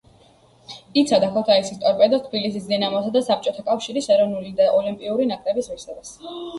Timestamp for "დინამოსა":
2.73-3.13